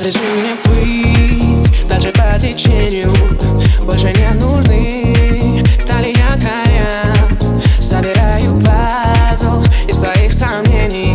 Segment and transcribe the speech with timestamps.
[0.00, 3.14] Разреши мне плыть даже по течению.
[3.82, 5.62] Больше не нужны.
[5.78, 7.14] Стали якоря.
[7.78, 11.14] Собираю пазл из твоих сомнений.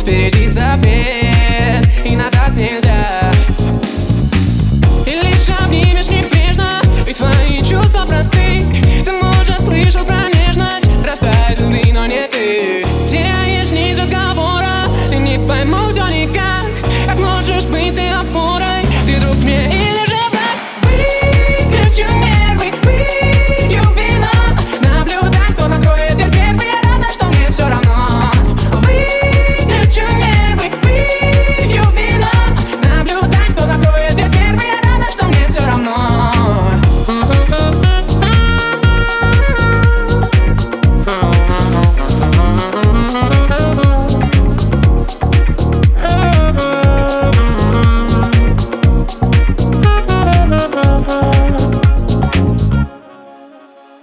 [0.00, 2.37] Впереди запрет и назад.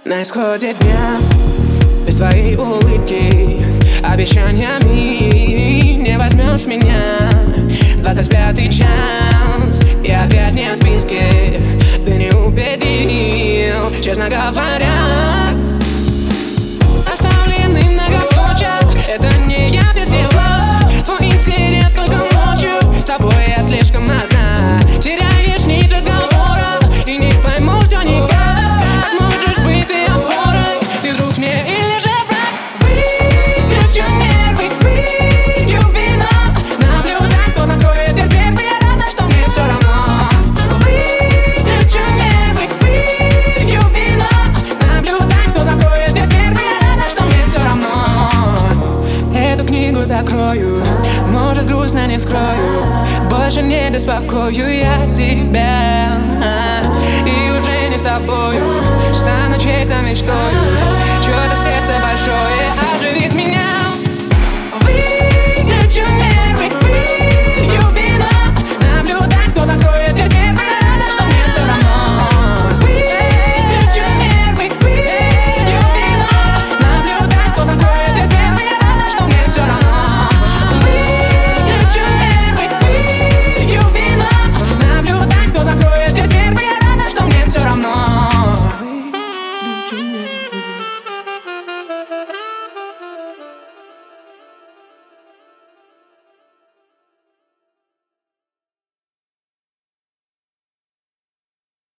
[0.06, 1.18] На исходе дня
[2.06, 3.60] Без твоей улыбки
[4.04, 7.28] Обещаниями Не возьмешь меня.
[7.98, 11.60] 25 час И опять не в списке
[12.04, 13.90] Ты не убедил.
[14.00, 15.25] Честно говоря
[50.56, 50.82] тобою
[51.28, 52.86] Может грустно не скрою.
[53.30, 56.12] Больше не беспокою я тебя.
[57.26, 58.62] И уже не с тобою.
[59.12, 60.60] Стану чьей-то мечтою
[61.22, 62.15] Чье-то сердце болит.